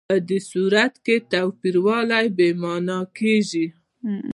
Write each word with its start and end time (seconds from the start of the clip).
په 0.09 0.15
دې 0.29 0.39
صورت 0.51 0.93
کې 1.05 1.15
توپیرول 1.31 2.09
بې 2.37 2.49
معنا 2.61 2.99
کېږي. 3.17 3.65